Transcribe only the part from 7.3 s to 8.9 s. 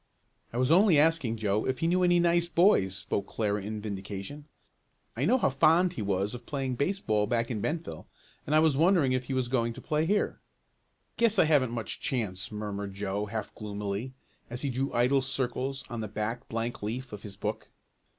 in Bentville, and I was